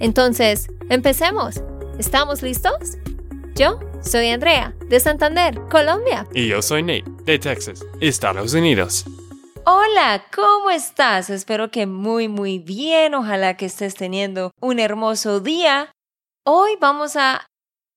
[0.00, 1.62] Entonces, empecemos.
[1.98, 2.98] ¿Estamos listos?
[3.54, 6.26] Yo soy Andrea, de Santander, Colombia.
[6.34, 9.04] Y yo soy Nate, de Texas, Estados Unidos.
[9.64, 11.30] Hola, ¿cómo estás?
[11.30, 15.92] Espero que muy muy bien, ojalá que estés teniendo un hermoso día.
[16.44, 17.46] Hoy vamos a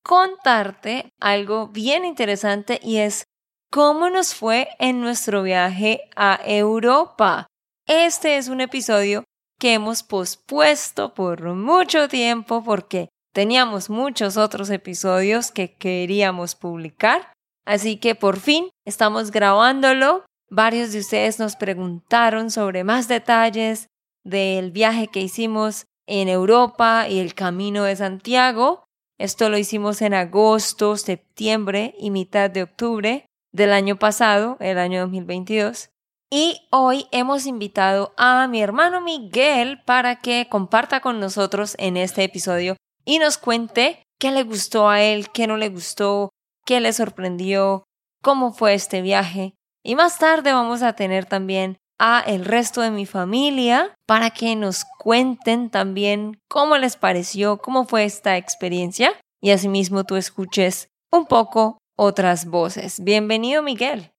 [0.04, 3.26] contarte algo bien interesante y es
[3.70, 7.48] cómo nos fue en nuestro viaje a Europa.
[7.86, 9.26] Este es un episodio
[9.60, 17.34] que hemos pospuesto por mucho tiempo porque teníamos muchos otros episodios que queríamos publicar.
[17.66, 20.26] Así que por fin estamos grabándolo.
[20.50, 23.88] Varios de ustedes nos preguntaron sobre más detalles
[24.24, 28.86] del viaje que hicimos en Europa y el Camino de Santiago.
[29.20, 35.02] Esto lo hicimos en agosto, septiembre y mitad de octubre del año pasado, el año
[35.02, 35.90] 2022.
[36.30, 42.24] Y hoy hemos invitado a mi hermano Miguel para que comparta con nosotros en este
[42.26, 42.76] episodio
[43.06, 46.32] y nos cuente qué le gustó a él, qué no le gustó,
[46.66, 47.86] qué le sorprendió,
[48.22, 49.54] cómo fue este viaje.
[49.86, 54.54] Y más tarde vamos a tener también a el resto de mi familia para que
[54.58, 61.26] nos cuenten también cómo les pareció, cómo fue esta experiencia y asimismo tú escuches un
[61.26, 63.02] poco otras voces.
[63.02, 64.12] Bienvenido Miguel.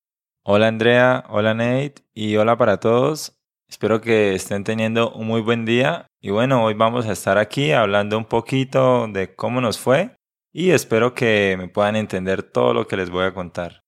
[0.50, 3.36] Hola Andrea, hola Nate y hola para todos.
[3.68, 7.72] Espero que estén teniendo un muy buen día y bueno, hoy vamos a estar aquí
[7.72, 10.16] hablando un poquito de cómo nos fue
[10.50, 13.82] y espero que me puedan entender todo lo que les voy a contar.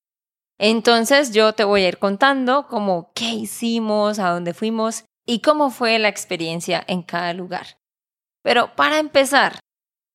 [0.58, 5.70] Entonces yo te voy a ir contando cómo qué hicimos, a dónde fuimos y cómo
[5.70, 7.78] fue la experiencia en cada lugar.
[8.42, 9.60] Pero para empezar,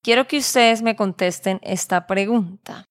[0.03, 2.85] quiero que ustedes me contesten esta pregunta.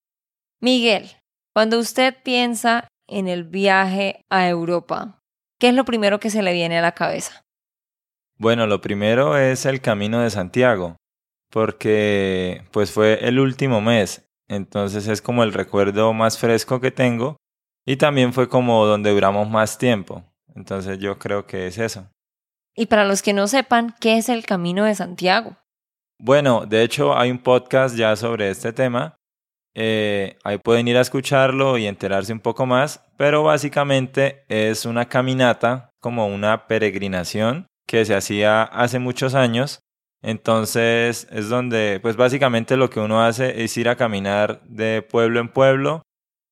[0.61, 1.09] Miguel,
[1.55, 5.21] cuando usted piensa en el viaje a Europa,
[5.59, 7.45] ¿qué es lo primero que se le viene a la cabeza?
[8.37, 10.97] Bueno, lo primero es el Camino de Santiago,
[11.51, 17.37] porque pues fue el último mes, entonces es como el recuerdo más fresco que tengo
[17.87, 22.09] y también fue como donde duramos más tiempo, entonces yo creo que es eso.
[22.77, 25.57] Y para los que no sepan, ¿qué es el Camino de Santiago?
[26.19, 29.17] Bueno, de hecho hay un podcast ya sobre este tema
[29.75, 35.09] eh, ahí pueden ir a escucharlo y enterarse un poco más, pero básicamente es una
[35.09, 39.81] caminata, como una peregrinación que se hacía hace muchos años.
[40.23, 45.41] Entonces es donde, pues básicamente lo que uno hace es ir a caminar de pueblo
[45.41, 46.03] en pueblo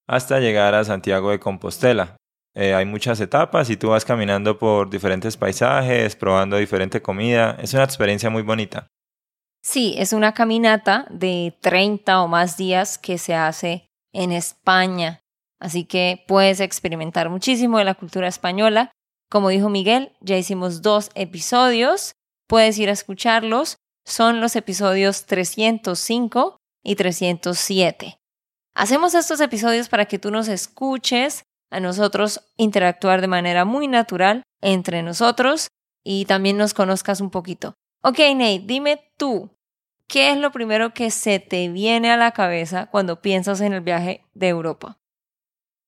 [0.07, 2.17] hasta llegar a Santiago de Compostela.
[2.55, 7.57] Eh, hay muchas etapas y tú vas caminando por diferentes paisajes, probando diferente comida.
[7.63, 8.89] Es una experiencia muy bonita.
[9.63, 15.21] Sí, es una caminata de 30 o más días que se hace en España.
[15.61, 18.91] Así que puedes experimentar muchísimo de la cultura española.
[19.31, 22.13] Como dijo Miguel, ya hicimos dos episodios.
[22.49, 23.77] Puedes ir a escucharlos.
[24.05, 28.19] Son los episodios 305 y 307.
[28.75, 34.43] Hacemos estos episodios para que tú nos escuches, a nosotros interactuar de manera muy natural
[34.61, 35.69] entre nosotros
[36.05, 37.75] y también nos conozcas un poquito.
[38.05, 39.49] Ok, Nate, dime tú,
[40.09, 43.81] ¿qué es lo primero que se te viene a la cabeza cuando piensas en el
[43.81, 44.99] viaje de Europa?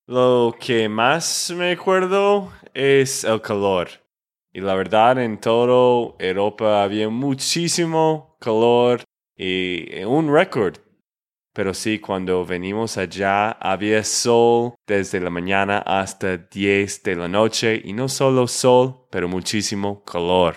[0.07, 3.89] Lo que más me acuerdo es el calor.
[4.53, 9.03] Y la verdad, en todo Europa había muchísimo calor
[9.35, 10.77] y un récord.
[11.53, 17.81] Pero sí, cuando venimos allá había sol desde la mañana hasta 10 de la noche
[17.83, 20.55] y no solo sol, pero muchísimo calor.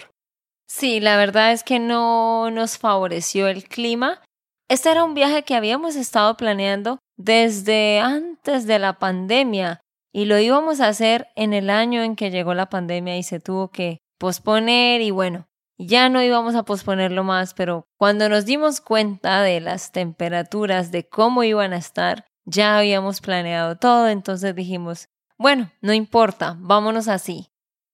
[0.69, 4.23] Sí, la verdad es que no nos favoreció el clima.
[4.69, 9.81] Este era un viaje que habíamos estado planeando desde antes de la pandemia
[10.13, 13.41] y lo íbamos a hacer en el año en que llegó la pandemia y se
[13.41, 15.47] tuvo que posponer y bueno,
[15.79, 21.09] ya no íbamos a posponerlo más, pero cuando nos dimos cuenta de las temperaturas, de
[21.09, 27.49] cómo iban a estar, ya habíamos planeado todo, entonces dijimos, bueno, no importa, vámonos así.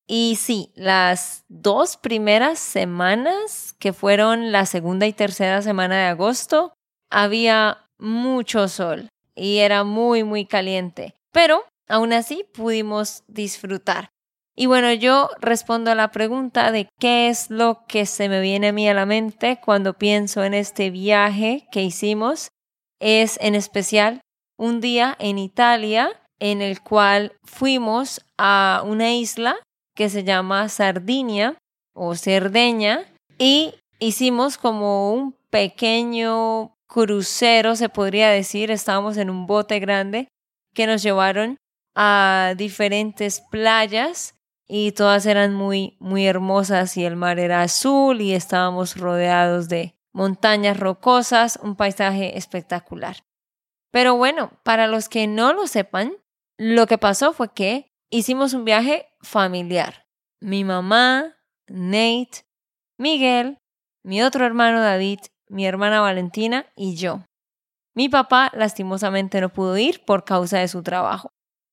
[0.07, 6.75] Y sí, las dos primeras semanas, que fueron la segunda y tercera semana de agosto,
[7.11, 11.15] había mucho sol y era muy, muy caliente.
[11.33, 14.11] Pero aún así pudimos disfrutar.
[14.57, 18.69] Y bueno, yo respondo a la pregunta de qué es lo que se me viene
[18.69, 22.49] a mí a la mente cuando pienso en este viaje que hicimos.
[23.01, 24.21] Es en especial
[24.57, 29.57] un día en Italia en el cual fuimos a una isla
[29.95, 31.57] que se llama Sardinia
[31.95, 33.07] o Cerdeña
[33.39, 38.71] y hicimos como un pequeño crucero, se podría decir.
[38.71, 40.29] Estábamos en un bote grande
[40.75, 41.57] que nos llevaron
[41.95, 44.35] a diferentes playas
[44.67, 49.95] y todas eran muy, muy hermosas y el mar era azul y estábamos rodeados de
[50.13, 53.25] montañas rocosas, un paisaje espectacular.
[53.91, 56.17] Pero bueno, para los que no lo sepan,
[56.59, 60.07] lo que pasó fue que hicimos un viaje familiar.
[60.41, 61.35] Mi mamá,
[61.67, 62.45] Nate,
[62.99, 63.59] Miguel,
[64.05, 67.25] mi otro hermano David, mi hermana Valentina y yo.
[67.95, 71.31] Mi papá lastimosamente no pudo ir por causa de su trabajo.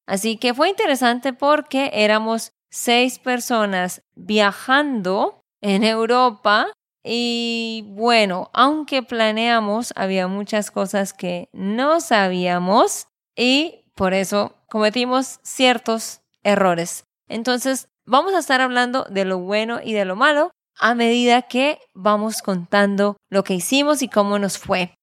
[0.07, 6.68] Así que fue interesante porque éramos seis personas viajando en Europa
[7.04, 16.21] y bueno, aunque planeamos, había muchas cosas que no sabíamos y por eso cometimos ciertos
[16.44, 17.06] errores.
[17.31, 21.80] Entonces, vamos a estar hablando de lo bueno y de lo malo a medida que
[21.94, 24.94] vamos contando lo que hicimos y cómo nos fue.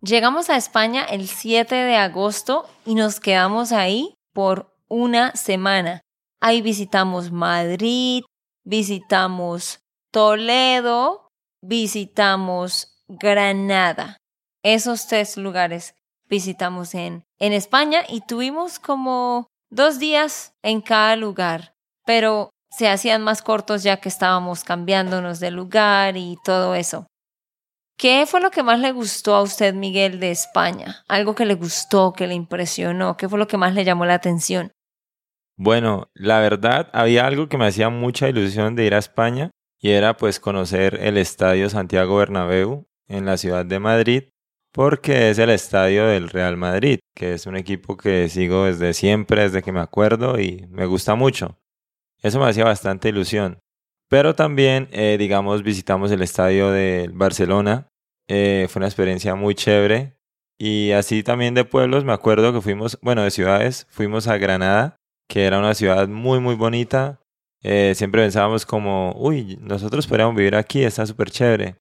[0.00, 6.00] Llegamos a España el 7 de agosto y nos quedamos ahí por una semana.
[6.40, 8.24] Ahí visitamos Madrid,
[8.64, 9.78] visitamos
[10.10, 11.28] Toledo,
[11.62, 14.16] visitamos Granada.
[14.64, 15.94] Esos tres lugares
[16.28, 21.74] visitamos en, en España y tuvimos como dos días en cada lugar,
[22.04, 27.06] pero se hacían más cortos ya que estábamos cambiándonos de lugar y todo eso.
[27.98, 31.02] ¿Qué fue lo que más le gustó a usted, Miguel, de España?
[31.08, 34.14] Algo que le gustó, que le impresionó, ¿qué fue lo que más le llamó la
[34.14, 34.72] atención?
[35.56, 39.90] Bueno, la verdad, había algo que me hacía mucha ilusión de ir a España y
[39.90, 44.31] era pues conocer el Estadio Santiago Bernabéu en la ciudad de Madrid
[44.72, 49.42] porque es el estadio del Real Madrid, que es un equipo que sigo desde siempre,
[49.42, 51.58] desde que me acuerdo y me gusta mucho.
[52.22, 53.58] Eso me hacía bastante ilusión.
[54.08, 57.88] Pero también, eh, digamos, visitamos el estadio de Barcelona.
[58.28, 60.16] Eh, fue una experiencia muy chévere.
[60.58, 64.96] Y así también de pueblos, me acuerdo que fuimos, bueno, de ciudades, fuimos a Granada
[65.32, 67.18] que era una ciudad muy, muy bonita.
[67.62, 71.76] Eh, siempre pensábamos como, uy, nosotros podríamos vivir aquí, está súper chévere.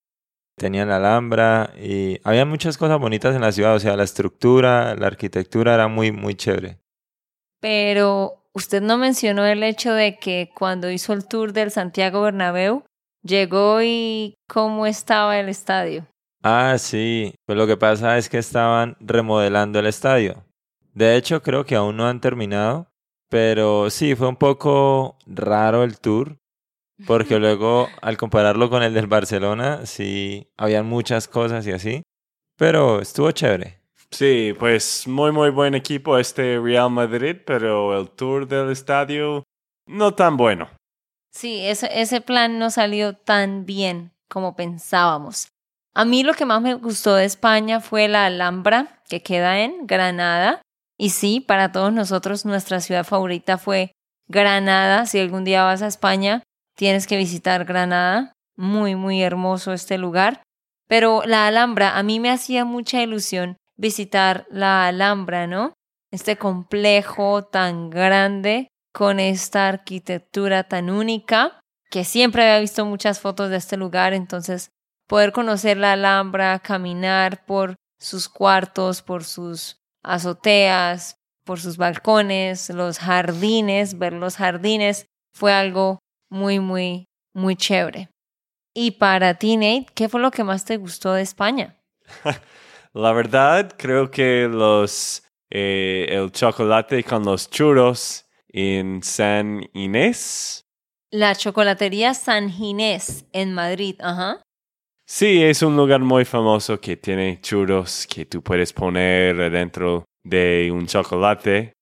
[0.57, 4.95] Tenían la Alhambra y había muchas cosas bonitas en la ciudad, o sea, la estructura,
[4.95, 6.79] la arquitectura era muy, muy chévere.
[7.59, 12.83] Pero usted no mencionó el hecho de que cuando hizo el tour del Santiago Bernabéu,
[13.23, 16.07] llegó y cómo estaba el estadio.
[16.43, 20.43] Ah, sí, pues lo que pasa es que estaban remodelando el estadio.
[20.93, 22.87] De hecho, creo que aún no han terminado,
[23.29, 26.37] pero sí, fue un poco raro el tour,
[27.07, 32.03] porque luego al compararlo con el del Barcelona, sí, habían muchas cosas y así,
[32.57, 33.79] pero estuvo chévere.
[34.11, 39.43] Sí, pues muy, muy buen equipo este Real Madrid, pero el tour del estadio
[39.87, 40.69] no tan bueno.
[41.31, 45.47] Sí, ese, ese plan no salió tan bien como pensábamos.
[45.93, 49.87] A mí lo que más me gustó de España fue la Alhambra, que queda en
[49.87, 50.61] Granada.
[50.97, 53.91] Y sí, para todos nosotros nuestra ciudad favorita fue
[54.27, 55.05] Granada.
[55.05, 56.43] Si algún día vas a España,
[56.81, 58.33] tienes que visitar Granada.
[58.57, 60.41] Muy, muy hermoso este lugar.
[60.87, 65.73] Pero la Alhambra, a mí me hacía mucha ilusión visitar la Alhambra, ¿no?
[66.09, 71.59] Este complejo tan grande, con esta arquitectura tan única,
[71.91, 74.71] que siempre había visto muchas fotos de este lugar, entonces
[75.07, 81.13] poder conocer la Alhambra, caminar por sus cuartos, por sus azoteas,
[81.45, 86.00] por sus balcones, los jardines, ver los jardines, fue algo
[86.31, 88.09] muy, muy, muy chévere.
[88.73, 91.77] Y para ti, Nate, ¿qué fue lo que más te gustó de España?
[92.93, 100.65] La verdad, creo que los eh, el chocolate con los churros en San Inés.
[101.11, 104.41] La chocolatería San Ginés en Madrid, ajá.
[105.05, 110.69] Sí, es un lugar muy famoso que tiene churros que tú puedes poner dentro de
[110.71, 111.73] un chocolate.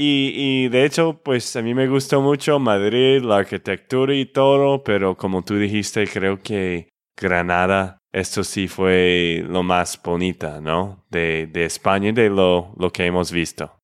[0.00, 5.16] Y, de hecho, pues a mí me gustó mucho Madrid, la arquitectura y todo, pero
[5.16, 6.88] como tú dijiste, creo que
[7.20, 11.04] Granada, esto sí fue lo más bonita, ¿no?
[11.10, 13.76] De, de España y de lo, lo que hemos visto.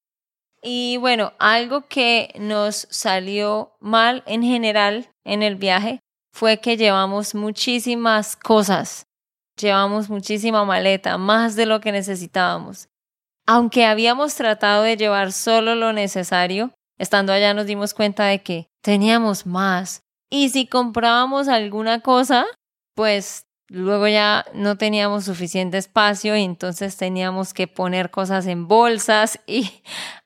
[0.63, 5.99] Y bueno, algo que nos salió mal en general en el viaje
[6.33, 9.09] fue que llevamos muchísimas cosas,
[9.61, 12.89] llevamos muchísima maleta, más de lo que necesitábamos.
[13.47, 18.69] Aunque habíamos tratado de llevar solo lo necesario, estando allá nos dimos cuenta de que
[18.83, 20.01] teníamos más.
[20.31, 22.47] Y si comprábamos alguna cosa,
[22.95, 29.41] pues luego ya no teníamos suficiente espacio y entonces teníamos que poner cosas en bolsas
[29.47, 29.71] y,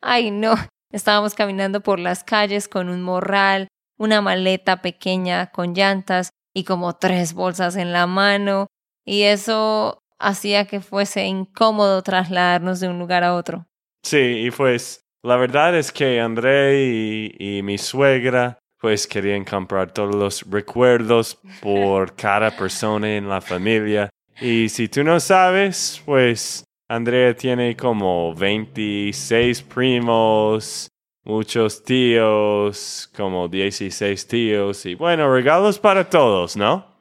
[0.00, 0.54] ay no,
[0.92, 6.94] estábamos caminando por las calles con un morral, una maleta pequeña con llantas y como
[6.94, 8.66] tres bolsas en la mano
[9.04, 13.66] y eso hacía que fuese incómodo trasladarnos de un lugar a otro.
[14.02, 19.92] Sí, y pues la verdad es que André y, y mi suegra pues querían comprar
[19.92, 24.08] todos los recuerdos por cada persona en la familia.
[24.40, 30.88] Y si tú no sabes, pues Andrea tiene como 26 primos,
[31.24, 36.97] muchos tíos, como 16 tíos y bueno, regalos para todos, ¿no?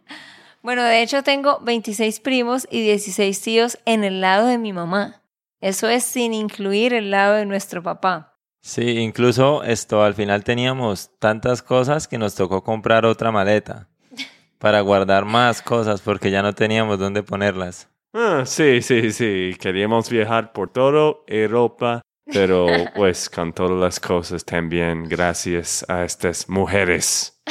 [0.61, 5.21] Bueno, de hecho tengo 26 primos y 16 tíos en el lado de mi mamá.
[5.61, 8.37] Eso es sin incluir el lado de nuestro papá.
[8.61, 13.87] Sí, incluso esto al final teníamos tantas cosas que nos tocó comprar otra maleta
[14.59, 17.89] para guardar más cosas porque ya no teníamos dónde ponerlas.
[18.13, 19.55] Ah, sí, sí, sí.
[19.59, 26.49] Queríamos viajar por todo Europa, pero pues con todas las cosas también gracias a estas
[26.49, 27.41] mujeres.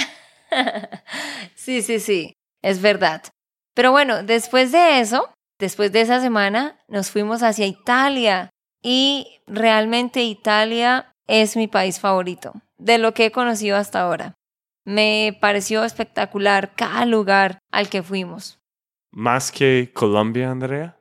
[1.55, 3.23] sí, sí, sí, es verdad.
[3.75, 8.51] Pero bueno, después de eso, después de esa semana, nos fuimos hacia Italia
[8.83, 14.35] y realmente Italia es mi país favorito, de lo que he conocido hasta ahora.
[14.85, 18.59] Me pareció espectacular cada lugar al que fuimos.
[19.13, 20.99] ¿Más que Colombia, Andrea?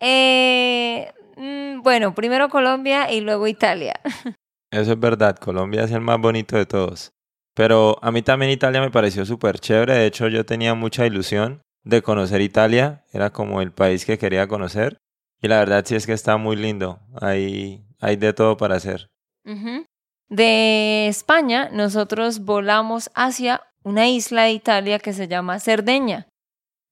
[0.00, 4.00] Eh, mm, bueno, primero Colombia y luego Italia.
[4.70, 7.10] Eso es verdad, Colombia es el más bonito de todos.
[7.58, 11.60] Pero a mí también Italia me pareció súper chévere, de hecho yo tenía mucha ilusión
[11.82, 14.98] de conocer Italia, era como el país que quería conocer.
[15.42, 19.08] Y la verdad sí es que está muy lindo, hay, hay de todo para hacer.
[20.28, 26.28] De España, nosotros volamos hacia una isla de Italia que se llama Cerdeña.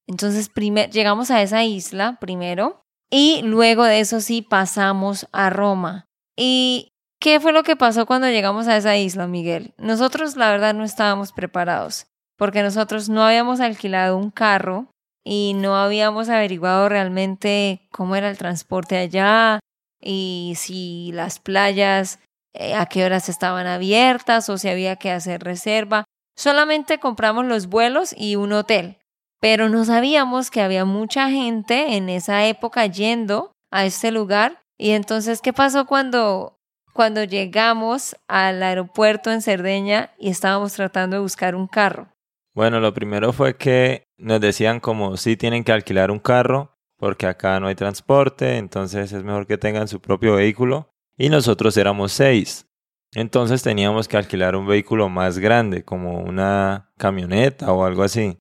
[0.08, 0.50] Entonces,
[0.90, 6.06] llegamos a esa isla primero y luego de eso sí pasamos a Roma.
[6.36, 9.74] ¿Y qué fue lo que pasó cuando llegamos a esa isla, Miguel?
[9.78, 12.06] Nosotros, la verdad, no estábamos preparados
[12.36, 14.86] porque nosotros no habíamos alquilado un carro
[15.24, 19.58] y no habíamos averiguado realmente cómo era el transporte allá
[20.00, 22.20] y si las playas
[22.54, 26.04] eh, a qué horas estaban abiertas o si había que hacer reserva.
[26.36, 28.98] Solamente compramos los vuelos y un hotel,
[29.40, 34.60] pero no sabíamos que había mucha gente en esa época yendo a este lugar.
[34.78, 36.55] Y entonces, ¿qué pasó cuando,
[36.96, 42.08] cuando llegamos al aeropuerto en Cerdeña y estábamos tratando de buscar un carro?
[42.54, 47.26] Bueno, lo primero fue que nos decían como si tienen que alquilar un carro porque
[47.26, 50.88] acá no hay transporte, entonces es mejor que tengan su propio vehículo
[51.18, 52.66] y nosotros éramos seis.
[53.12, 58.38] Entonces teníamos que alquilar un vehículo más grande, como una camioneta o algo así.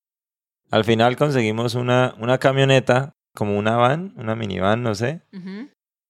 [0.71, 5.23] Al final conseguimos una, una camioneta, como una van, una minivan, no sé,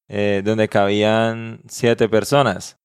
[0.07, 2.79] eh, donde cabían siete personas.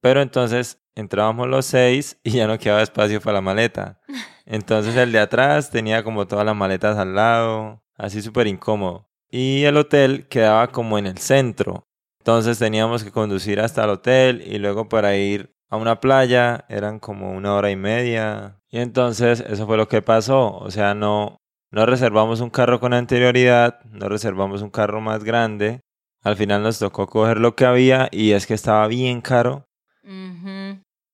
[0.00, 4.00] Pero entonces entrábamos los seis y ya no quedaba espacio para la maleta.
[4.46, 9.08] Entonces el de atrás tenía como todas las maletas al lado, así súper incómodo.
[9.30, 11.86] Y el hotel quedaba como en el centro,
[12.20, 16.98] entonces teníamos que conducir hasta el hotel y luego para ir a una playa eran
[16.98, 18.60] como una hora y media.
[18.68, 20.58] Y entonces eso fue lo que pasó.
[20.58, 21.38] O sea, no,
[21.70, 25.80] no reservamos un carro con anterioridad, no reservamos un carro más grande.
[26.22, 29.66] Al final nos tocó coger lo que había y es que estaba bien caro.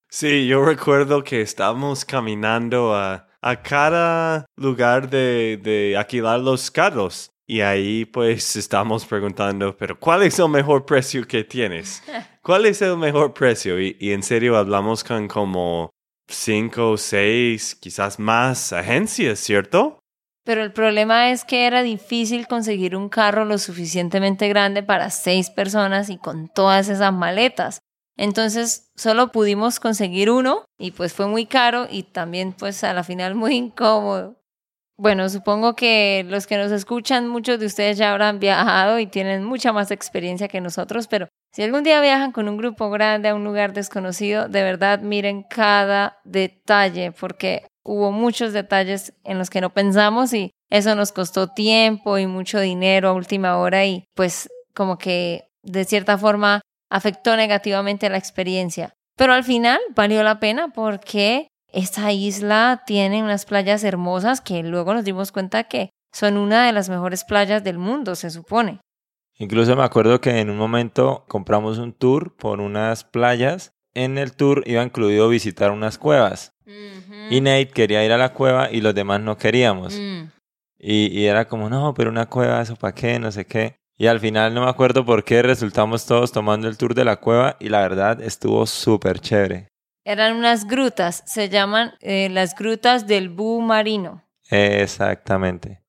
[0.09, 7.31] Sí, yo recuerdo que estábamos caminando a, a cada lugar de, de alquilar los carros.
[7.49, 12.03] Y ahí pues estamos preguntando, pero ¿cuál es el mejor precio que tienes?
[12.43, 13.81] ¿Cuál es el mejor precio?
[13.81, 15.91] Y, en serio hablamos con como
[16.27, 20.01] cinco, seis, quizás más agencias, ¿cierto?
[20.47, 25.51] Pero el problema es que era difícil conseguir un carro lo suficientemente grande para seis
[25.51, 27.81] personas y con todas esas maletas.
[28.17, 33.03] Entonces solo pudimos conseguir uno y pues fue muy caro y también pues a la
[33.03, 34.41] final muy incómodo.
[34.97, 39.43] Bueno, supongo que los que nos escuchan, muchos de ustedes ya habrán viajado y tienen
[39.43, 43.35] mucha más experiencia que nosotros, pero si algún día viajan con un grupo grande a
[43.35, 49.61] un lugar desconocido, de verdad miren cada detalle, porque hubo muchos detalles en los que
[49.61, 54.49] no pensamos y eso nos costó tiempo y mucho dinero a última hora y pues
[54.75, 58.93] como que de cierta forma afectó negativamente la experiencia.
[59.17, 64.93] Pero al final valió la pena porque esta isla tiene unas playas hermosas que luego
[64.93, 68.81] nos dimos cuenta que son una de las mejores playas del mundo, se supone.
[69.39, 74.33] Incluso me acuerdo que en un momento compramos un tour por unas playas en el
[74.35, 76.53] tour iba incluido visitar unas cuevas.
[77.31, 79.99] Y Nate quería ir a la cueva y los demás no queríamos.
[79.99, 80.31] Mm.
[80.79, 83.19] Y, y era como, no, pero una cueva, ¿eso para qué?
[83.19, 83.77] No sé qué.
[83.99, 87.17] Y al final no me acuerdo por qué resultamos todos tomando el tour de la
[87.17, 89.69] cueva y la verdad estuvo súper chévere.
[90.05, 94.23] Eran unas grutas, se llaman eh, las grutas del Bú Marino.
[94.51, 95.81] Exactamente.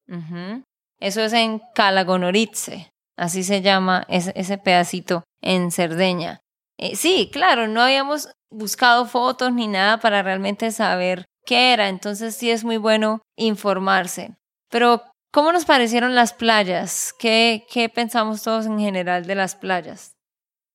[1.00, 6.40] Eso es en Calagonoritze, así se llama ese, ese pedacito en Cerdeña.
[6.78, 12.36] Eh, sí, claro, no habíamos buscado fotos ni nada para realmente saber qué era, entonces
[12.36, 14.36] sí es muy bueno informarse.
[14.70, 17.14] Pero, ¿cómo nos parecieron las playas?
[17.18, 20.12] ¿Qué, qué pensamos todos en general de las playas?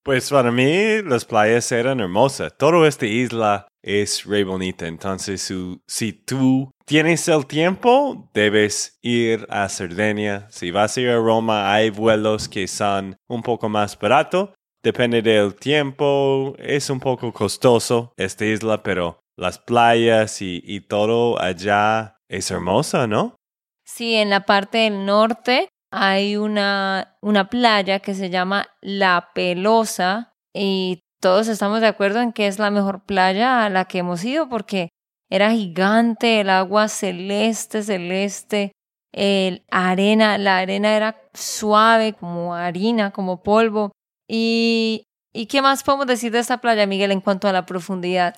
[0.04, 2.52] Pues para mí las playas eran hermosas.
[2.58, 4.88] Toda esta isla es re bonita.
[4.88, 5.52] Entonces,
[5.86, 10.48] si tú tienes el tiempo, debes ir a Cerdeña.
[10.50, 14.50] Si vas a ir a Roma, hay vuelos que son un poco más baratos.
[14.82, 16.54] Depende del tiempo.
[16.58, 23.06] Es un poco costoso esta isla, pero las playas y, y todo allá es hermosa,
[23.06, 23.36] ¿no?
[23.84, 30.32] Sí, en la parte del norte hay una, una playa que se llama La Pelosa
[30.54, 34.24] y todos estamos de acuerdo en que es la mejor playa a la que hemos
[34.24, 34.88] ido porque
[35.30, 38.72] era gigante, el agua celeste, celeste,
[39.12, 43.92] el arena, la arena era suave como harina, como polvo.
[44.28, 48.36] Y, ¿Y qué más podemos decir de esta playa, Miguel, en cuanto a la profundidad?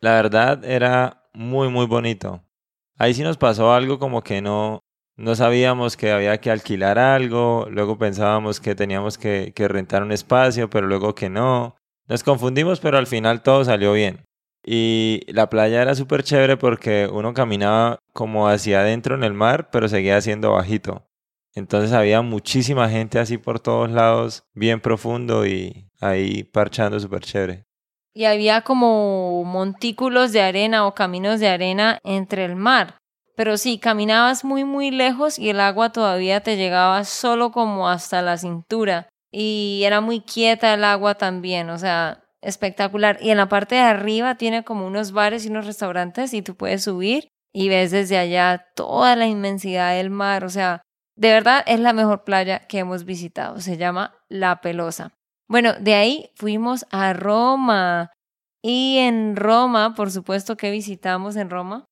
[0.00, 2.42] La verdad era muy, muy bonito.
[2.98, 4.80] Ahí sí nos pasó algo como que no,
[5.16, 10.12] no sabíamos que había que alquilar algo, luego pensábamos que teníamos que, que rentar un
[10.12, 11.76] espacio, pero luego que no.
[12.08, 14.24] Nos confundimos, pero al final todo salió bien.
[14.64, 19.70] Y la playa era súper chévere porque uno caminaba como hacia adentro en el mar,
[19.70, 21.06] pero seguía siendo bajito.
[21.56, 27.64] Entonces había muchísima gente así por todos lados, bien profundo y ahí parchando súper chévere.
[28.14, 32.96] y había como montículos de arena o caminos de arena entre el mar.
[33.36, 38.22] Pero sí, caminabas muy muy lejos y el agua todavía te llegaba solo como hasta
[38.22, 39.08] la cintura.
[39.30, 43.18] Y era muy quieta el agua también, o sea, espectacular.
[43.20, 46.54] Y en la parte de arriba tiene como unos bares y unos restaurantes y tú
[46.54, 50.42] puedes subir y ves desde allá toda la inmensidad del mar.
[50.44, 50.80] O sea,
[51.16, 53.60] de verdad es la mejor playa que hemos visitado.
[53.60, 55.12] Se llama La Pelosa.
[55.48, 58.12] Bueno, de ahí fuimos a Roma.
[58.62, 61.86] Y en Roma, por supuesto que visitamos en Roma.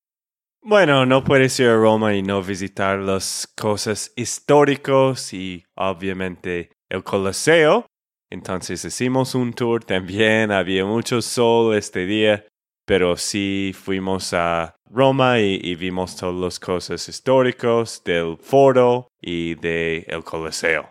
[0.61, 7.03] Bueno, no puedes ir a Roma y no visitar las cosas históricas y obviamente el
[7.03, 7.85] Coliseo.
[8.31, 12.45] Entonces hicimos un tour también, había mucho sol este día,
[12.85, 19.55] pero sí fuimos a Roma y, y vimos todas las cosas históricas del foro y
[19.55, 20.89] del el Coliseo.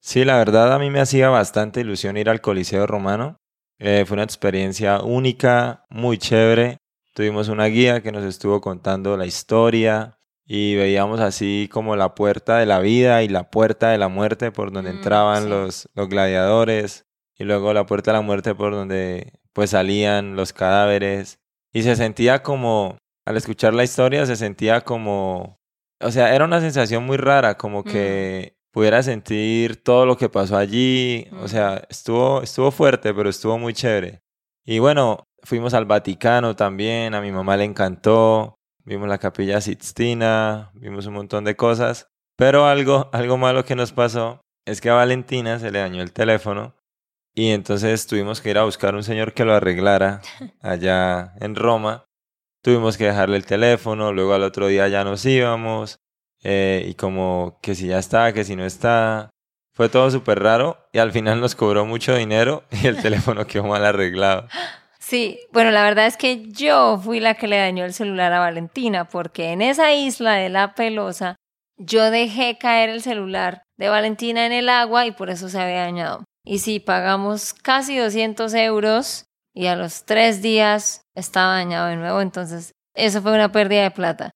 [0.00, 3.36] Sí, la verdad a mí me hacía bastante ilusión ir al Coliseo Romano.
[3.78, 6.76] Eh, fue una experiencia única, muy chévere.
[7.14, 12.58] Tuvimos una guía que nos estuvo contando la historia y veíamos así como la puerta
[12.58, 15.48] de la vida y la puerta de la muerte por donde Mm, entraban sí.
[15.48, 17.04] los, los gladiadores
[17.38, 21.38] y luego la puerta de la muerte por donde pues salían los cadáveres
[21.72, 25.58] y se sentía como, al escuchar la historia se sentía como,
[26.00, 30.56] o sea, era una sensación muy rara, como que pudiera sentir todo lo que pasó
[30.56, 34.22] allí, o sea, estuvo, estuvo fuerte, pero estuvo muy chévere.
[34.64, 40.70] Y bueno, fuimos al Vaticano también, a mi mamá le encantó, vimos la capilla Sixtina,
[40.74, 44.94] vimos un montón de cosas, pero algo, algo malo que nos pasó es que a
[44.94, 46.74] Valentina se le dañó el teléfono
[47.34, 50.20] y entonces tuvimos que ir a buscar un señor que lo arreglara
[50.60, 52.06] allá en Roma.
[52.64, 55.98] Tuvimos que dejarle el teléfono, luego al otro día ya nos íbamos
[56.42, 59.28] eh, y como que si ya está, que si no está.
[59.74, 63.64] Fue todo súper raro y al final nos cobró mucho dinero y el teléfono quedó
[63.64, 64.48] mal arreglado.
[64.98, 68.38] Sí, bueno, la verdad es que yo fui la que le dañó el celular a
[68.38, 71.36] Valentina, porque en esa isla de la Pelosa
[71.76, 75.82] yo dejé caer el celular de Valentina en el agua y por eso se había
[75.82, 76.24] dañado.
[76.46, 82.20] Y sí, pagamos casi 200 euros y a los tres días estaba dañado de nuevo,
[82.20, 84.30] entonces eso fue una pérdida de plata.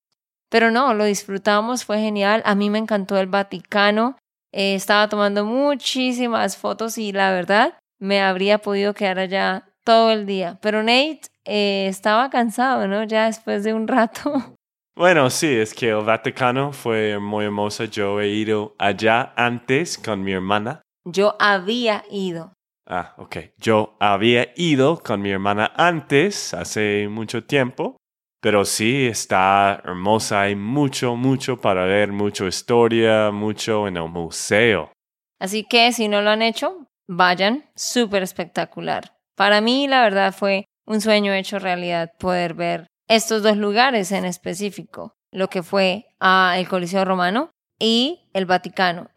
[0.50, 2.42] Pero no, lo disfrutamos, fue genial.
[2.44, 4.16] A mí me encantó el Vaticano.
[4.52, 10.24] Eh, estaba tomando muchísimas fotos y la verdad me habría podido quedar allá todo el
[10.24, 10.58] día.
[10.62, 13.04] Pero Nate eh, estaba cansado, ¿no?
[13.04, 14.32] Ya después de un rato.
[14.98, 17.84] Bueno, sí, es que el Vaticano fue muy hermoso.
[17.84, 20.82] Yo he ido allá antes con mi hermana.
[21.04, 22.52] Yo había ido.
[22.88, 23.36] Ah, ok.
[23.58, 27.96] Yo había ido con mi hermana antes, hace mucho tiempo.
[28.40, 30.42] Pero sí, está hermosa.
[30.42, 34.92] Hay mucho, mucho para ver, mucha historia, mucho en el museo.
[35.38, 37.64] Así que si no lo han hecho, vayan.
[37.74, 39.16] Súper espectacular.
[39.36, 44.24] Para mí, la verdad, fue un sueño hecho realidad poder ver estos dos lugares en
[44.24, 49.10] específico, lo que fue ah, el Coliseo Romano y el Vaticano.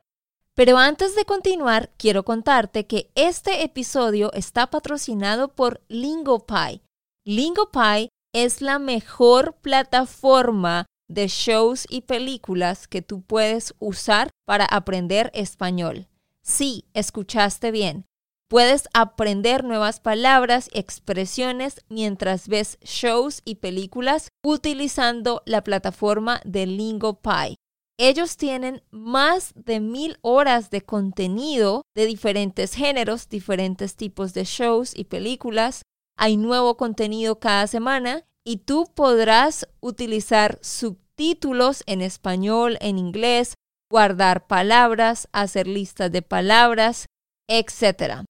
[0.55, 6.81] Pero antes de continuar, quiero contarte que este episodio está patrocinado por LingoPie.
[7.25, 15.31] LingoPie es la mejor plataforma de shows y películas que tú puedes usar para aprender
[15.33, 16.07] español.
[16.41, 18.05] Sí, escuchaste bien.
[18.49, 26.65] Puedes aprender nuevas palabras y expresiones mientras ves shows y películas utilizando la plataforma de
[26.65, 27.55] LingoPie.
[28.03, 34.97] Ellos tienen más de mil horas de contenido de diferentes géneros, diferentes tipos de shows
[34.97, 35.83] y películas.
[36.17, 43.53] Hay nuevo contenido cada semana y tú podrás utilizar subtítulos en español, en inglés,
[43.87, 47.05] guardar palabras, hacer listas de palabras,
[47.47, 48.23] etc.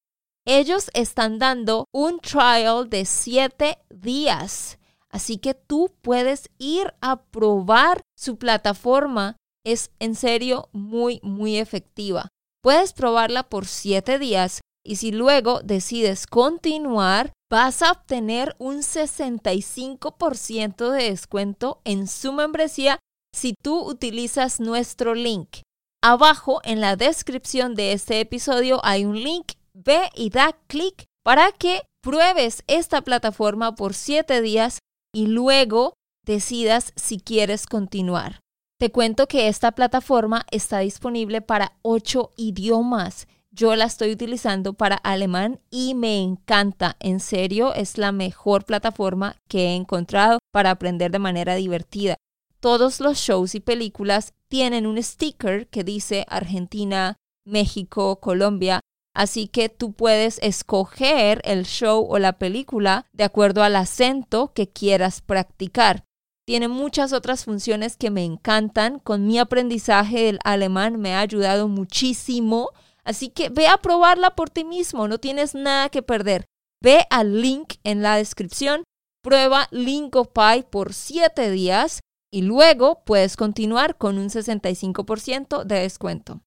[0.45, 4.79] Ellos están dando un trial de siete días.
[5.07, 9.37] Así que tú puedes ir a probar su plataforma.
[9.65, 12.27] Es en serio muy, muy efectiva.
[12.63, 20.89] Puedes probarla por siete días y si luego decides continuar, vas a obtener un 65%
[20.89, 22.99] de descuento en su membresía
[23.33, 25.59] si tú utilizas nuestro link.
[26.03, 31.51] Abajo en la descripción de este episodio hay un link ve y da clic para
[31.51, 34.79] que pruebes esta plataforma por 7 días
[35.13, 35.93] y luego
[36.25, 38.40] decidas si quieres continuar.
[38.81, 43.27] Te cuento que esta plataforma está disponible para 8 idiomas.
[43.51, 46.97] Yo la estoy utilizando para alemán y me encanta.
[46.99, 52.17] En serio, es la mejor plataforma que he encontrado para aprender de manera divertida.
[52.59, 58.79] Todos los shows y películas tienen un sticker que dice Argentina, México, Colombia
[59.13, 64.69] Así que tú puedes escoger el show o la película de acuerdo al acento que
[64.69, 66.05] quieras practicar.
[66.51, 68.99] Tiene muchas otras funciones que me encantan.
[68.99, 72.71] Con mi aprendizaje del alemán me ha ayudado muchísimo.
[73.05, 76.43] Así que ve a probarla por ti mismo, no tienes nada que perder.
[76.83, 78.83] Ve al link en la descripción,
[79.23, 86.41] prueba LingoPie por 7 días y luego puedes continuar con un 65% de descuento.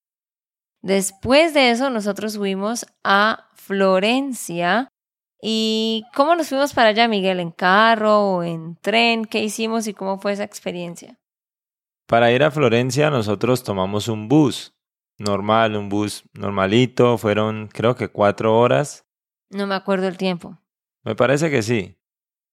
[0.83, 4.89] Después de eso, nosotros fuimos a Florencia.
[5.47, 7.39] ¿Y cómo nos fuimos para allá, Miguel?
[7.39, 9.27] ¿En carro o en tren?
[9.27, 11.19] ¿Qué hicimos y cómo fue esa experiencia?
[12.07, 14.75] Para ir a Florencia nosotros tomamos un bus
[15.19, 17.19] normal, un bus normalito.
[17.19, 19.05] Fueron creo que cuatro horas.
[19.51, 20.59] No me acuerdo el tiempo.
[21.03, 21.99] Me parece que sí.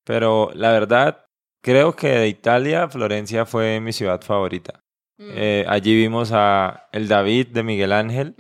[0.04, 1.28] Pero la verdad,
[1.64, 4.81] creo que de Italia, Florencia fue mi ciudad favorita.
[5.24, 8.36] Eh, allí vimos a el David de Miguel Ángel,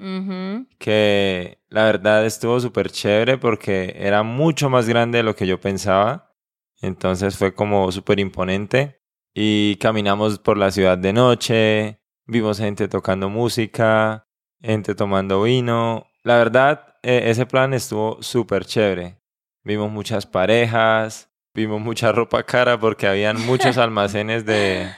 [0.79, 5.59] que la verdad estuvo súper chévere porque era mucho más grande de lo que yo
[5.59, 6.33] pensaba.
[6.81, 8.99] Entonces fue como súper imponente.
[9.33, 14.27] Y caminamos por la ciudad de noche, vimos gente tocando música,
[14.59, 16.07] gente tomando vino.
[16.23, 19.21] La verdad, e, ese plan estuvo súper chévere.
[19.63, 24.89] Vimos muchas parejas, vimos mucha ropa cara porque habían muchos almacenes de,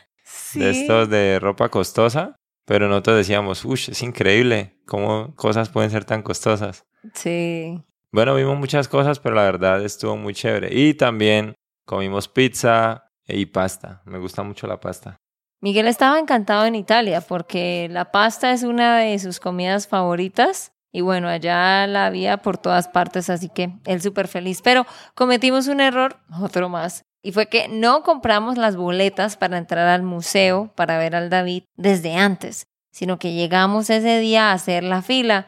[0.53, 6.05] de estos de ropa costosa, pero nosotros decíamos, uff, es increíble cómo cosas pueden ser
[6.05, 6.85] tan costosas.
[7.13, 7.81] Sí.
[8.11, 10.69] Bueno, vimos muchas cosas, pero la verdad estuvo muy chévere.
[10.71, 14.01] Y también comimos pizza y pasta.
[14.05, 15.17] Me gusta mucho la pasta.
[15.61, 20.73] Miguel estaba encantado en Italia porque la pasta es una de sus comidas favoritas.
[20.91, 24.61] Y bueno, allá la había por todas partes, así que él súper feliz.
[24.61, 29.87] Pero cometimos un error, otro más, y fue que no compramos las boletas para entrar
[29.87, 34.83] al museo para ver al David desde antes, sino que llegamos ese día a hacer
[34.83, 35.47] la fila.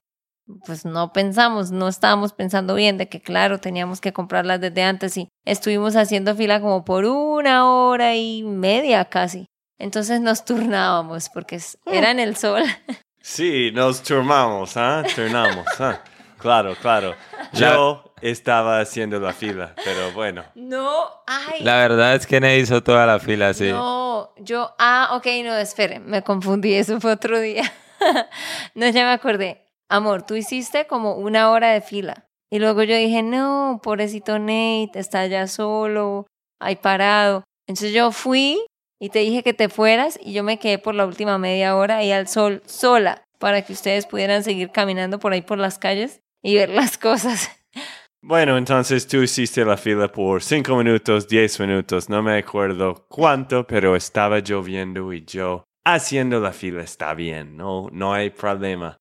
[0.66, 5.18] Pues no pensamos, no estábamos pensando bien de que claro, teníamos que comprarlas desde antes
[5.18, 9.48] y estuvimos haciendo fila como por una hora y media casi.
[9.78, 12.64] Entonces nos turnábamos porque era en el sol.
[13.28, 15.04] Sí, nos turnamos, ¿ah?
[15.16, 16.00] Turnamos, ¿ah?
[16.38, 17.16] Claro, claro.
[17.54, 20.44] Yo estaba haciendo la fila, pero bueno.
[20.56, 21.64] No, ay.
[21.64, 23.70] La verdad es que no hizo toda la fila, sí.
[23.70, 27.72] No, yo, ah, ok, no, espere, me confundí, eso fue otro día.
[28.76, 29.66] no, ya me acordé.
[29.90, 32.26] Amor, tú hiciste como una hora de fila.
[32.52, 36.26] Y luego yo dije, no, pobrecito Nate, está allá solo,
[36.60, 37.44] ahí parado.
[37.68, 38.60] Entonces yo fui
[39.00, 41.98] y te dije que te fueras y yo me quedé por la última media hora
[41.98, 46.22] ahí al sol, sola, para que ustedes pudieran seguir caminando por ahí por las calles
[46.44, 47.52] y ver las cosas.
[48.28, 53.68] Bueno, entonces tú hiciste la fila por cinco minutos, diez minutos, no me acuerdo cuánto,
[53.68, 58.98] pero estaba lloviendo y yo haciendo la fila está bien, no, no hay problema.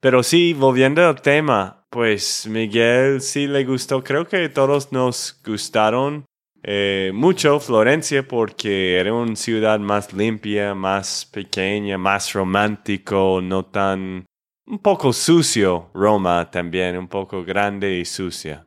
[0.00, 6.24] Pero sí, volviendo al tema, Pues Miguel sí le gustó, creo que todos nos gustaron
[6.62, 14.26] eh, mucho Florencia porque era una ciudad más limpia, más pequeña, más romántico, no tan
[14.66, 15.90] un poco sucio.
[15.94, 18.66] Roma también, un poco grande y sucia.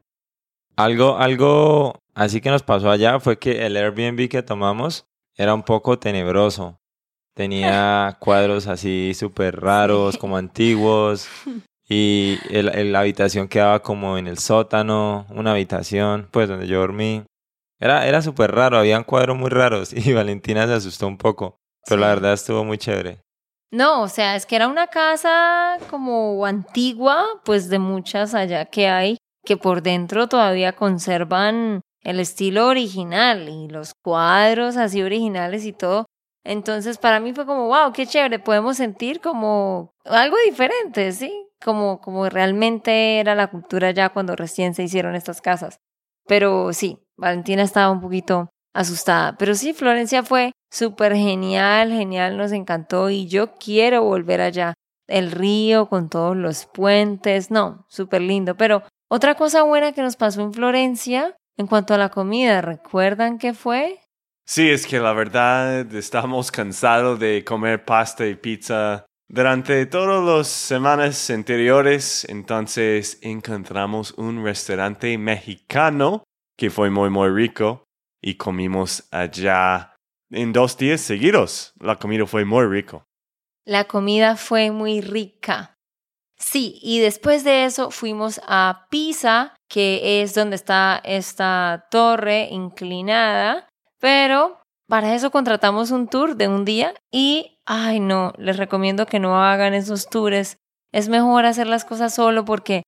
[0.75, 5.63] Algo, algo así que nos pasó allá fue que el Airbnb que tomamos era un
[5.63, 6.79] poco tenebroso.
[7.35, 11.27] Tenía cuadros así súper raros, como antiguos.
[11.87, 17.23] Y el, la habitación quedaba como en el sótano, una habitación, pues donde yo dormí.
[17.79, 21.99] Era, era súper raro, habían cuadros muy raros y Valentina se asustó un poco, pero
[21.99, 23.22] la verdad estuvo muy chévere.
[23.73, 28.87] No, o sea, es que era una casa como antigua, pues de muchas allá que
[28.87, 35.73] hay, que por dentro todavía conservan el estilo original y los cuadros así originales y
[35.73, 36.05] todo.
[36.43, 41.33] Entonces para mí fue como, wow, qué chévere, podemos sentir como algo diferente, ¿sí?
[41.59, 45.79] Como, como realmente era la cultura ya cuando recién se hicieron estas casas.
[46.27, 49.35] Pero sí, Valentina estaba un poquito asustada.
[49.37, 54.73] Pero sí, Florencia fue súper genial, genial, nos encantó y yo quiero volver allá.
[55.07, 58.55] El río con todos los puentes, no, súper lindo.
[58.55, 63.37] Pero otra cosa buena que nos pasó en Florencia en cuanto a la comida, ¿recuerdan
[63.37, 63.99] qué fue?
[64.45, 70.47] Sí, es que la verdad estamos cansados de comer pasta y pizza durante todas las
[70.47, 76.23] semanas anteriores, entonces encontramos un restaurante mexicano
[76.57, 77.83] que fue muy muy rico
[78.23, 79.95] y comimos allá
[80.31, 81.73] en dos días seguidos.
[81.79, 83.05] La comida fue muy rico.
[83.65, 85.75] La comida fue muy rica.
[86.37, 93.67] Sí, y después de eso fuimos a Pisa, que es donde está esta torre inclinada,
[93.99, 94.59] pero
[94.89, 99.41] para eso contratamos un tour de un día y, ay no, les recomiendo que no
[99.41, 100.57] hagan esos tours.
[100.91, 102.83] Es mejor hacer las cosas solo porque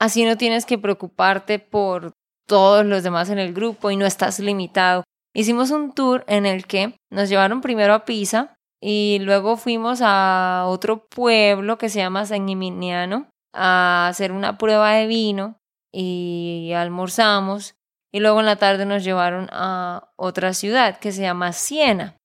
[0.00, 2.12] así no tienes que preocuparte por
[2.46, 5.04] todos los demás en el grupo y no estás limitado.
[5.34, 10.64] Hicimos un tour en el que nos llevaron primero a Pisa y luego fuimos a
[10.66, 15.58] otro pueblo que se llama San Gimignano a hacer una prueba de vino
[15.92, 17.74] y almorzamos
[18.12, 22.16] y luego en la tarde nos llevaron a otra ciudad que se llama Siena.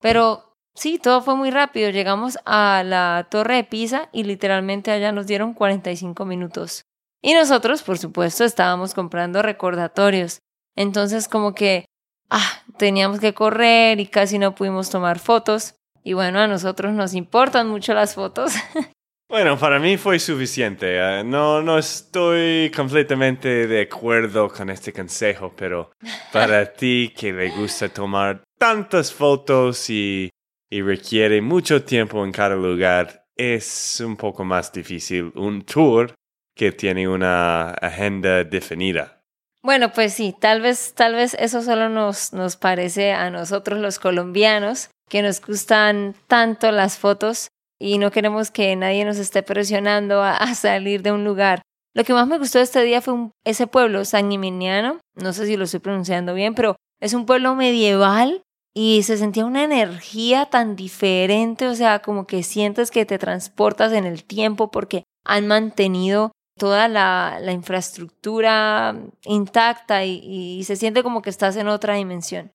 [0.00, 1.90] Pero sí, todo fue muy rápido.
[1.90, 6.84] Llegamos a la torre de Pisa y literalmente allá nos dieron 45 minutos.
[7.22, 10.40] Y nosotros, por supuesto, estábamos comprando recordatorios.
[10.76, 11.84] Entonces como que,
[12.28, 15.76] ah, teníamos que correr y casi no pudimos tomar fotos.
[16.02, 18.52] Y bueno, a nosotros nos importan mucho las fotos.
[19.28, 20.98] Bueno, para mí fue suficiente.
[20.98, 25.90] Eh, no, no estoy completamente de acuerdo con este consejo, pero
[26.30, 30.28] para ti que le gusta tomar tantas fotos y,
[30.70, 36.12] y requiere mucho tiempo en cada lugar, es un poco más difícil un tour
[36.54, 39.22] que tiene una agenda definida.
[39.62, 44.00] Bueno, pues sí, tal vez, tal vez eso solo nos, nos parece a nosotros los
[44.00, 50.22] colombianos, que nos gustan tanto las fotos y no queremos que nadie nos esté presionando
[50.22, 51.62] a, salir de un lugar.
[51.94, 55.56] Lo que más me gustó este día fue ese pueblo, San Gimignano, no sé si
[55.56, 58.42] lo estoy pronunciando bien, pero es un pueblo medieval
[58.74, 63.92] y se sentía una energía tan diferente, o sea, como que sientes que te transportas
[63.92, 71.22] en el tiempo porque han mantenido toda la, infraestructura intacta y, y se siente como
[71.22, 72.52] que estás en otra dimensión.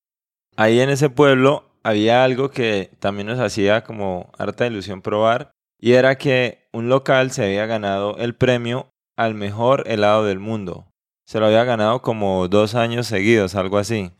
[0.55, 5.93] Ahí en ese pueblo había algo que también nos hacía como harta ilusión probar, y
[5.93, 10.87] era que un local se había ganado el premio al mejor helado del mundo.
[11.25, 14.11] Se lo había ganado como dos años seguidos, algo así.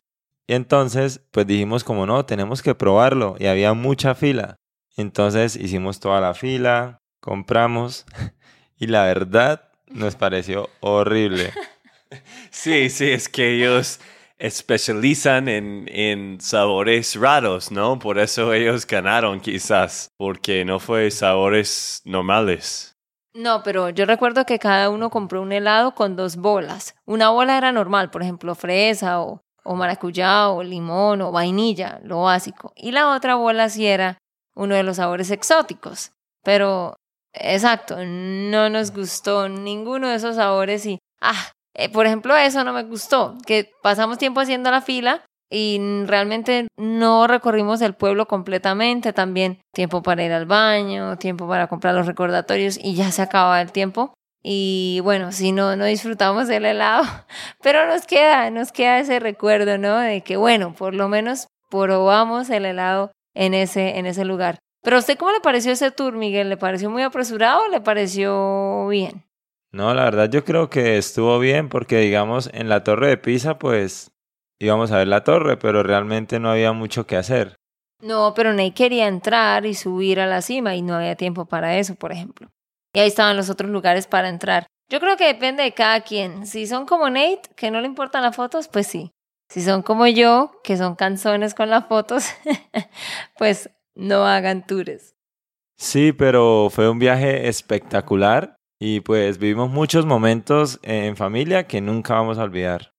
[0.46, 4.56] Y entonces, pues dijimos como no, tenemos que probarlo, y había mucha fila.
[4.96, 8.06] Entonces hicimos toda la fila, compramos,
[8.76, 11.52] y la verdad nos pareció horrible.
[12.50, 14.00] Sí, sí, es que ellos
[14.38, 17.98] especializan en, en sabores raros, ¿no?
[17.98, 22.96] Por eso ellos ganaron quizás, porque no fue sabores normales.
[23.34, 26.94] No, pero yo recuerdo que cada uno compró un helado con dos bolas.
[27.04, 32.22] Una bola era normal, por ejemplo, fresa o, o maracuyá o limón o vainilla, lo
[32.22, 32.72] básico.
[32.74, 34.18] Y la otra bola sí era
[34.54, 36.12] uno de los sabores exóticos.
[36.42, 36.96] Pero,
[37.40, 42.72] exacto, no nos gustó ninguno de esos sabores y, ah, eh, por ejemplo, eso no
[42.72, 49.12] me gustó, que pasamos tiempo haciendo la fila y realmente no recorrimos el pueblo completamente,
[49.12, 53.60] también tiempo para ir al baño, tiempo para comprar los recordatorios y ya se acaba
[53.60, 54.12] el tiempo.
[54.42, 57.04] Y bueno, si no, no disfrutamos del helado,
[57.62, 59.98] pero nos queda, nos queda ese recuerdo, ¿no?
[59.98, 64.58] De que bueno, por lo menos probamos el helado en ese, en ese lugar.
[64.82, 66.48] Pero a usted, ¿cómo le pareció ese tour, Miguel?
[66.48, 69.24] ¿Le pareció muy apresurado o le pareció bien?
[69.70, 73.58] No, la verdad yo creo que estuvo bien porque digamos en la torre de Pisa
[73.58, 74.12] pues
[74.58, 77.56] íbamos a ver la torre, pero realmente no había mucho que hacer.
[78.00, 81.78] No, pero Nate quería entrar y subir a la cima y no había tiempo para
[81.78, 82.48] eso, por ejemplo.
[82.94, 84.66] Y ahí estaban los otros lugares para entrar.
[84.88, 86.46] Yo creo que depende de cada quien.
[86.46, 89.10] Si son como Nate, que no le importan las fotos, pues sí.
[89.50, 92.28] Si son como yo, que son canzones con las fotos,
[93.38, 95.14] pues no hagan tours.
[95.76, 102.14] Sí, pero fue un viaje espectacular y pues vivimos muchos momentos en familia que nunca
[102.14, 102.92] vamos a olvidar.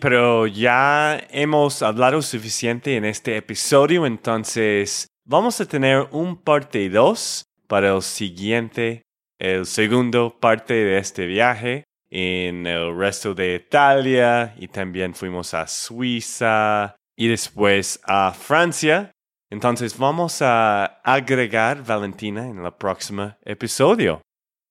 [0.00, 7.44] Pero ya hemos hablado suficiente en este episodio, entonces vamos a tener un parte 2
[7.66, 9.02] para el siguiente,
[9.38, 15.66] el segundo parte de este viaje en el resto de Italia y también fuimos a
[15.66, 19.10] Suiza y después a Francia.
[19.50, 24.20] Entonces vamos a agregar Valentina en el próximo episodio.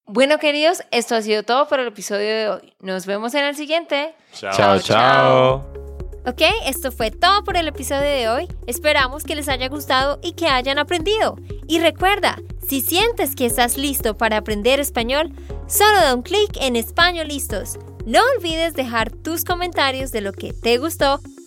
[0.06, 2.74] Bueno, queridos, esto ha sido todo por el episodio de hoy.
[2.80, 4.16] Nos vemos en el siguiente.
[4.32, 5.88] Chao, chao.
[6.26, 8.48] Ok, esto fue todo por el episodio de hoy.
[8.68, 11.38] Esperamos que les haya gustado y que hayan aprendido.
[11.68, 12.38] Y recuerda,
[12.68, 15.32] si sientes que estás listo para aprender español,
[15.68, 17.80] solo da un clic en Español Listos.
[18.06, 21.20] No olvides dejar tus comentarios de lo que te gustó